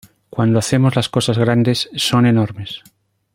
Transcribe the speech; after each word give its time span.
Cuando 0.31 0.57
hacemos 0.57 0.95
las 0.95 1.09
cosas 1.09 1.37
grandes, 1.37 1.91
son 1.95 2.25
enormes! 2.25 2.81